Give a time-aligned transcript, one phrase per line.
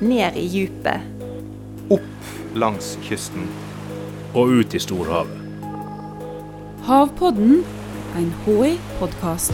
[0.00, 1.00] ned i djupet.
[1.90, 3.48] Opp langs kysten.
[4.36, 5.34] Og ut i storhavet.
[6.88, 7.64] Havpodden,
[8.16, 9.52] en HI-podkast.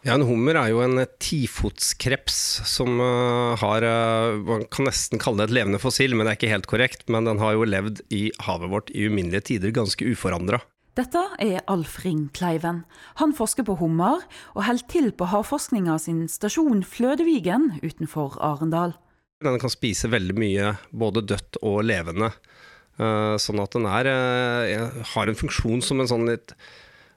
[0.00, 5.42] Ja, En hummer er jo en tifotskreps som uh, har uh, Man kan nesten kalle
[5.42, 7.04] det et levende fossil, men det er ikke helt korrekt.
[7.12, 10.62] Men den har jo levd i havet vårt i uminnelige tider ganske uforandra.
[11.00, 12.82] Dette er Alf Ring Kleiven.
[13.22, 14.20] Han forsker på hummer,
[14.52, 18.92] og holder til på havforskninga sin stasjon Flødevigen utenfor Arendal.
[19.40, 22.34] Den kan spise veldig mye, både dødt og levende.
[23.00, 24.10] Uh, sånn at den er,
[25.14, 26.52] har en funksjon som en sånn litt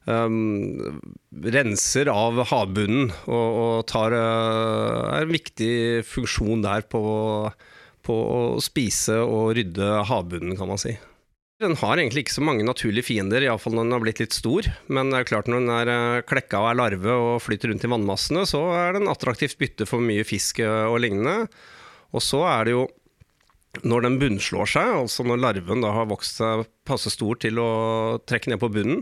[0.08, 1.02] um,
[1.44, 5.74] renser av havbunnen og, og tar, uh, er en viktig
[6.08, 7.04] funksjon der på,
[8.08, 10.96] på, å spise og rydde havbunnen, kan man si.
[11.64, 14.68] Den har egentlig ikke så mange naturlige fiender, iallfall når den har blitt litt stor.
[14.92, 17.86] Men det er klart når den er uh, klekka og er larve og flyter rundt
[17.88, 21.48] i vannmassene, så er den attraktivt bytte for mye fisk uh, og lignende.
[22.14, 22.84] Og så er det jo
[23.82, 27.70] når den bunnslår seg, altså når larven da har vokst seg passe stor til å
[28.30, 29.02] trekke ned på bunnen,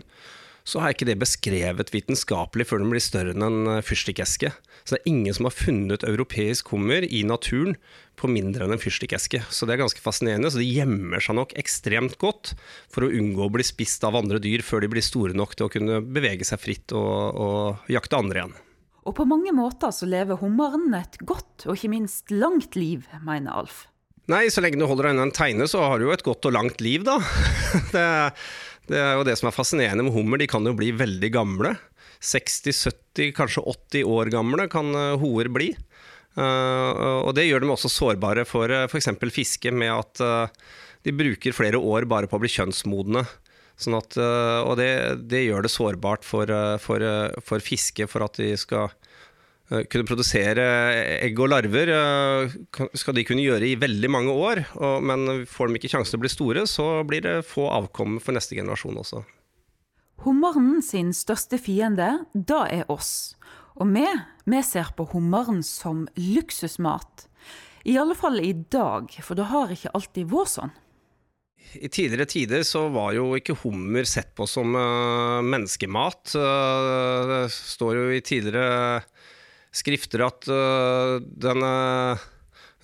[0.63, 4.51] så har ikke det beskrevet vitenskapelig før den blir større enn en eh, fyrstikkeske.
[4.83, 7.75] Så det er ingen som har funnet europeisk hummer i naturen
[8.19, 9.43] på mindre enn en fyrstikkeske.
[9.49, 10.51] Så det er ganske fascinerende.
[10.53, 12.53] Så de gjemmer seg nok ekstremt godt
[12.93, 15.67] for å unngå å bli spist av andre dyr før de blir store nok til
[15.67, 18.59] å kunne bevege seg fritt og, og jakte andre igjen.
[19.01, 23.63] Og på mange måter så lever hummeren et godt og ikke minst langt liv, mener
[23.63, 23.87] Alf.
[24.29, 26.45] Nei, så lenge du holder deg unna en teine, så har du jo et godt
[26.47, 27.17] og langt liv, da.
[27.95, 28.05] det
[28.89, 31.75] det er jo det som er fascinerende med hummer, de kan jo bli veldig gamle.
[32.21, 35.71] 60-70, kanskje 80 år gamle kan eh, hoer bli.
[36.31, 39.09] Uh, og det gjør dem også sårbare for uh, f.eks.
[39.35, 40.21] fiske, med at
[41.03, 43.25] de bruker flere år bare på å bli kjønnsmodne.
[43.81, 44.91] Sånn at, og det,
[45.31, 46.51] det, gjør det sårbart for,
[46.83, 47.01] for,
[47.41, 49.10] for fiske, for at de skal Eh,
[49.71, 50.63] kunne produsere
[51.23, 52.55] egg og larver eh,
[52.97, 54.63] skal de kunne gjøre i veldig mange år.
[55.03, 58.35] Men får de ikke sjansen til å bli store, så blir det få avkom for
[58.35, 59.23] neste generasjon også.
[60.21, 63.33] Hummeren sin største fiende, da er oss.
[63.79, 64.05] Og vi,
[64.45, 67.27] vi ser på hummeren som luksusmat.
[67.89, 70.73] I alle fall i dag, for det har ikke alltid vært sånn.
[71.71, 76.33] I tidligere tider så var jo ikke hummer sett på som uh, menneskemat.
[76.35, 79.01] Uh, det står jo i tidligere
[79.71, 82.19] skrifter at uh, den, uh,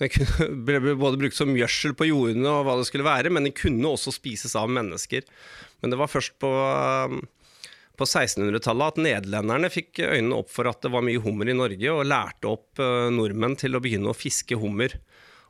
[0.00, 3.56] den ble både brukt som gjødsel på jordene og hva det skulle være, men den
[3.56, 5.26] kunne også spises av mennesker.
[5.82, 7.18] Men det var først på, uh,
[7.98, 11.92] på 1600-tallet at nederlenderne fikk øynene opp for at det var mye hummer i Norge,
[11.92, 12.80] og lærte opp
[13.12, 14.96] nordmenn til å begynne å fiske hummer.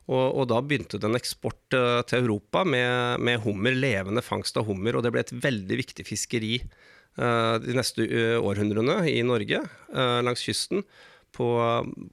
[0.09, 4.57] Og, og, da begynte det en eksport uh, til Europa med, med, hummer, levende fangst
[4.59, 4.97] av hummer.
[4.97, 6.57] Og det ble et veldig viktig fiskeri
[7.19, 8.05] de neste
[8.39, 9.59] århundrene i Norge,
[10.23, 10.85] langs kysten
[11.35, 11.49] på,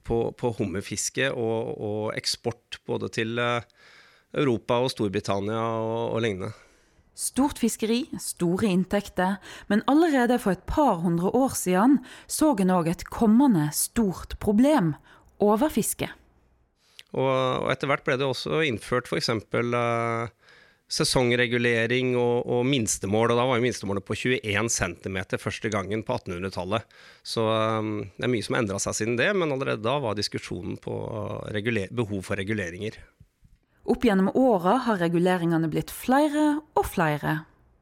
[0.06, 3.66] på, på hummerfiske og, og, eksport både til eh,
[4.36, 6.52] Europa og Storbritannia og, og lignende.
[7.16, 9.38] Stort fiskeri, store inntekter,
[9.72, 14.92] men allerede for et par hundre år siden så en òg et kommende stort problem
[15.40, 16.10] overfiske.
[17.16, 17.32] Og,
[17.64, 19.32] og etter hvert ble det også innført f.eks.
[19.32, 20.28] Uh,
[20.92, 23.32] sesongregulering og, og, minstemål.
[23.32, 26.86] Og da var jo minstemålet på 21 cm første gangen på 1800-tallet.
[27.26, 30.18] Så um, det er mye som har endra seg siden det, men allerede da var
[30.18, 30.94] diskusjonen på
[31.90, 33.00] behov for reguleringer.
[33.86, 37.40] Opp gjennom åra har reguleringene blitt flere og flere.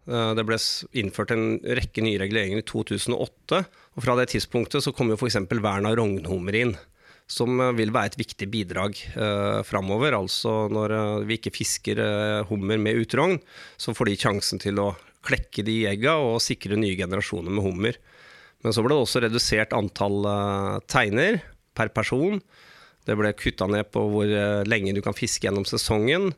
[0.08, 0.58] Uh, det ble
[1.00, 3.62] innført en rekke nye reguleringer i 2008.
[3.94, 5.40] og Fra det tidspunktet så kom jo f.eks.
[5.52, 6.76] vern av rognhummer inn
[7.30, 10.16] som eh, vil være et viktig bidrag eh, framover.
[10.18, 13.38] Altså når uh, vi ikke fisker eh, hummer med utrogn,
[13.80, 14.92] så får de sjansen til å
[15.24, 17.98] klekke de egga og sikre nye generasjoner med hummer.
[18.64, 21.40] Men så ble det også redusert antall eh, teiner
[21.76, 22.42] per person.
[23.04, 24.30] Det ble kutta ned på hvor
[24.64, 26.30] lenge du kan fiske gjennom sesongen.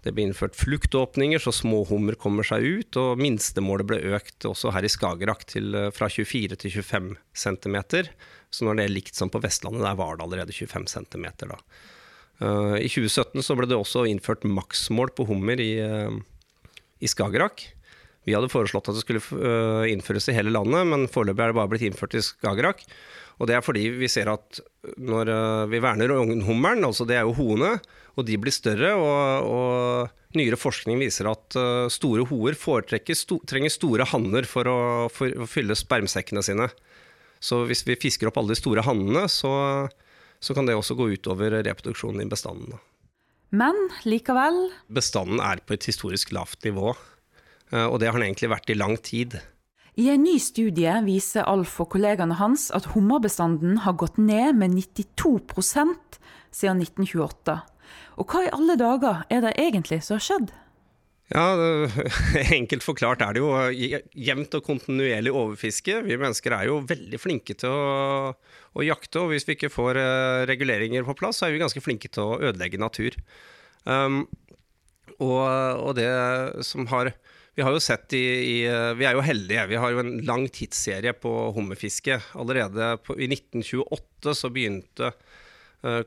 [0.00, 2.96] Det ble innført fluktåpninger, så små hummer kommer seg ut.
[3.00, 7.76] Og minstemålet ble økt også her i Skagerrak til, fra 24 til 25 cm.
[8.50, 11.60] Så når det er likt som på Vestlandet, der var det allerede 25 cm da.
[12.40, 16.16] Uh, I 2017 så ble det også innført maksmål på hummer i, uh,
[17.04, 17.66] i Skagerrak.
[18.24, 21.70] Vi hadde foreslått at det skulle innføres i hele landet, men foreløpig er det bare
[21.72, 22.82] blitt innført i Skagerrak.
[23.40, 24.60] Og det er fordi vi ser at
[25.00, 25.30] når
[25.72, 26.12] vi verner
[26.44, 27.78] hummeren, altså det er jo hoene,
[28.20, 31.56] og de blir større, og, og nyere forskning viser at
[31.88, 32.58] store hoer
[33.16, 34.78] sto, trenger store hanner for å,
[35.08, 36.68] for å fylle spermsekkene sine.
[37.40, 39.88] Så hvis vi fisker opp alle de store hannene, så,
[40.38, 42.76] så kan det også gå utover reproduksjonen i bestanden.
[43.50, 46.92] Men likevel Bestanden er på et historisk lavt nivå,
[47.72, 49.40] eh, og det har den egentlig vært i lang tid.
[50.00, 54.78] I en ny studie viser Alf og kollegaene hans at hummerbestanden har gått ned med
[54.78, 56.16] 92%
[56.54, 57.56] siden 1928.
[58.22, 60.54] Og hva i alle dager er det egentlig som har skjedd?
[61.30, 61.44] Ja,
[62.58, 63.52] Enkelt forklart er det jo
[64.30, 66.00] jevnt og kontinuerlig overfiske.
[66.06, 70.00] Vi mennesker er jo veldig flinke til å, å, jakte, og hvis vi ikke får
[70.00, 73.20] eh, reguleringer på plass, så er vi ganske flinke til å ødelegge natur.
[73.84, 74.24] Um,
[75.20, 76.10] og, og, det
[76.66, 77.12] som har
[77.58, 78.56] Vi har jo sett i, i,
[78.96, 79.66] Vi er jo heldige.
[79.72, 82.20] Vi har jo en lang tidsserie på hummerfiske.
[82.38, 85.10] Allerede på, i 1928 så begynte
[85.84, 86.02] uh,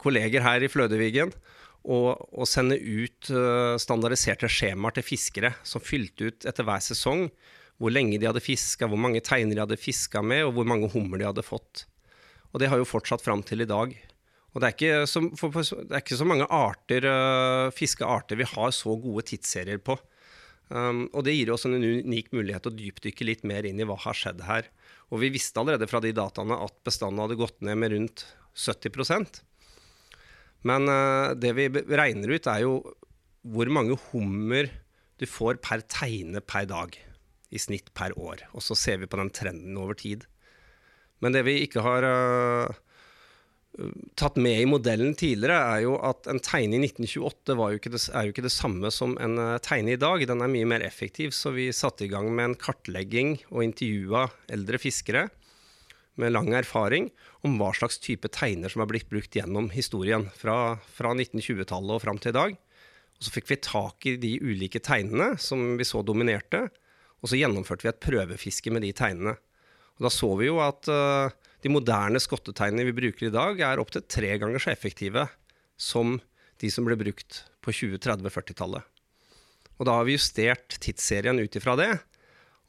[0.00, 1.34] kolleger her i Flødevigen
[1.80, 7.26] å sende ut uh, standardiserte skjemaer til fiskere som fylte ut etter hver sesong
[7.80, 10.90] hvor lenge de hadde fiska, hvor mange teiner de hadde fiska med, og hvor mange
[10.92, 11.86] hummer de hadde fått.
[12.52, 13.94] Og det har jo fortsatt fram til i dag.
[14.52, 18.48] Og det er ikke så, for, det er ikke så mange arter, uh, fiskearter vi
[18.52, 19.96] har så gode tidsserier på.
[20.70, 23.98] Um, og det gir oss en unik mulighet å dypdykke litt mer inn i hva
[23.98, 24.70] har skjedd her.
[25.10, 29.42] Og vi visste allerede fra de dataene at bestanden hadde gått ned med rundt 70%
[30.66, 32.74] men uh, det vi regner ut, er jo
[33.48, 34.68] hvor mange hummer
[35.20, 36.96] du får per teine per dag.
[37.50, 38.44] I snitt per år.
[38.54, 40.22] Og så ser vi på den trenden over tid.
[41.18, 42.76] Men det vi ikke har uh,
[44.18, 48.26] tatt med i modellen tidligere, er jo at en tegne i 1928 jo det, er
[48.26, 50.24] jo ikke det samme som en uh, tegne i dag.
[50.28, 54.26] Den er mye mer effektiv, så vi satte i gang med en kartlegging og intervjua
[54.52, 55.28] eldre fiskere
[56.20, 57.08] med lang erfaring
[57.46, 62.02] om hva slags type tegner som er blitt brukt gjennom historien, fra, fra 1920-tallet og
[62.02, 62.58] fram til i dag.
[63.16, 66.66] Og Så fikk vi tak i de ulike tegnene som vi så dominerte,
[67.20, 69.38] og så gjennomførte vi et prøvefiske med de tegnene.
[69.96, 71.32] Og Da så vi jo at uh,
[71.64, 75.26] de moderne skottetegnene vi bruker i dag, er opptil tre ganger så effektive
[75.80, 76.18] som
[76.60, 78.86] de som ble brukt på 20-, 30-, 40-tallet.
[79.80, 81.92] Og da har vi justert tidsserien ut ifra det,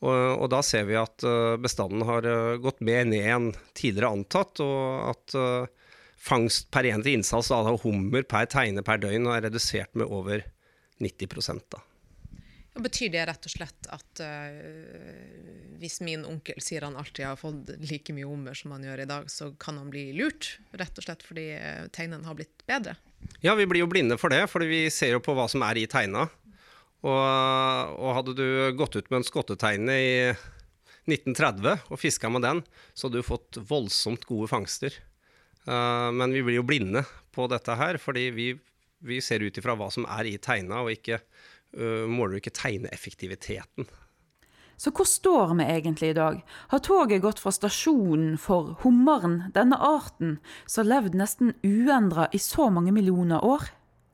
[0.01, 4.09] og, og, da ser vi at uh, bestanden har uh, gått mer ned enn tidligere
[4.15, 5.91] antatt, og at uh,
[6.21, 10.41] fangst per enhet innsats av hummer per teine per døgn er redusert med over
[11.01, 11.83] 90 da.
[12.81, 14.21] Betyr det rett og slett at
[15.81, 19.07] hvis min onkel sier han alltid har fått like mye hummer som han gjør i
[19.09, 20.55] dag, så kan han bli lurt?
[20.77, 21.45] Rett og slett fordi
[21.93, 22.95] tegnene har blitt bedre?
[23.41, 25.79] Ja, vi blir jo blinde for det, for vi ser jo på hva som er
[25.81, 26.27] i tegna.
[27.01, 27.21] Og,
[27.97, 28.47] og, hadde du
[28.77, 30.11] gått ut med en skotteteine i
[31.09, 32.61] 1930 og fiska med den,
[32.93, 34.93] så hadde du fått voldsomt gode fangster.
[35.65, 38.47] Uh, men vi blir jo blinde på dette her, fordi vi,
[39.01, 41.21] vi ser ut ifra hva som er i tegna, og ikke,
[41.77, 43.89] uh, måler ikke tegneeffektiviteten.
[44.81, 46.39] Så hvor står vi egentlig i dag?
[46.71, 52.41] Har toget gått fra stasjonen for hummeren, denne arten som har levd nesten uendra i
[52.41, 53.67] så mange millioner år?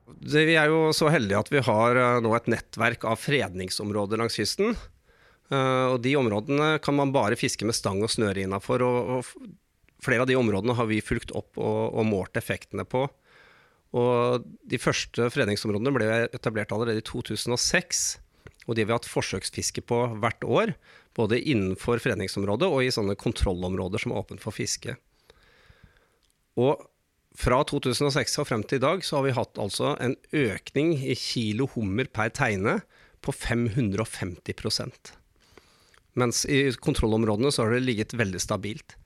[0.08, 4.20] Det, vi er jo så heldige at vi har uh, nå et nettverk av fredningsområder
[4.20, 4.76] langs kysten.
[5.48, 8.84] Uh, og de områdene kan man bare fiske med stang og snøre innafor.
[8.84, 9.48] Og, og,
[10.04, 13.06] flere av de områdene har vi fulgt opp og, og, målt effektene på.
[13.96, 18.18] Og de første fredningsområdene ble etablert allerede i 2006.
[18.68, 20.74] Og de har vi hatt forsøksfiske på hvert år.
[21.16, 24.98] Både innenfor fredningsområdet og i sånne kontrollområder som er åpent for fiske.
[26.58, 26.84] Og
[27.38, 31.14] fra 2006 og frem til i dag så har vi hatt altså en økning i
[31.18, 32.80] kilo hummer per teine
[33.22, 35.12] på 550%
[36.18, 38.96] Mens i kontrollområdene så har det ligget veldig stabilt.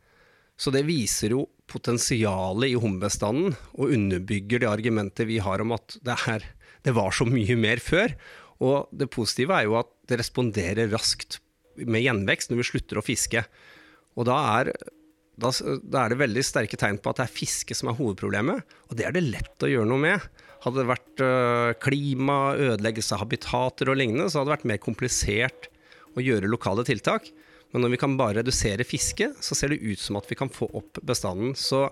[0.56, 1.42] Så det viser jo
[1.72, 6.46] potensialet i hummerbestanden, og underbygger det argumentet vi har om at det, er,
[6.86, 8.14] det var så mye mer før.
[8.62, 11.40] Og det positive er jo at det responderer raskt
[11.80, 13.42] med gjenvekst når vi slutter å fiske.
[14.18, 14.74] Og da er
[15.40, 15.50] da,
[15.80, 18.74] da, er det veldig sterke tegn på at det er fiske som er hovedproblemet.
[18.90, 20.26] Og det er det lett å gjøre noe med.
[20.62, 24.82] Hadde det vært uh, klima, ødeleggelse av habitater og lignende, så hadde det vært mer
[24.84, 25.70] komplisert
[26.12, 27.30] å gjøre lokale tiltak.
[27.72, 30.52] Men når vi kan bare redusere fiske, så ser det ut som at vi kan
[30.52, 31.54] få opp bestanden.
[31.56, 31.86] Så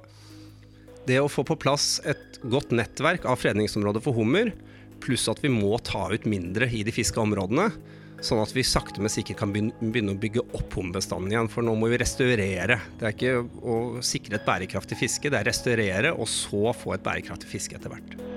[1.09, 4.53] det å få på plass et godt nettverk av fredningsområder for hummer,
[5.01, 7.71] pluss at vi må ta ut mindre i de fiska områdene,
[8.21, 11.49] Sånn at vi sakte, men sikkert kan begynne å bygge opp hummerbestanden igjen.
[11.53, 12.77] For nå må vi restaurere.
[13.01, 17.07] Det er ikke å sikre et bærekraftig fiske, det er restaurere og så få et
[17.07, 18.30] bærekraftig fiske etter hvert.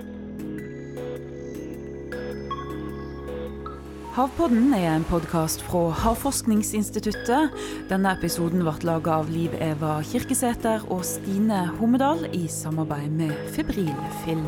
[4.13, 7.55] Havpodden er en podkast fra Havforskningsinstituttet.
[7.89, 13.89] Denne episoden ble laga av Liv Eva Kirkesæter og Stine Hommedal i samarbeid med Febril
[14.22, 14.46] Film.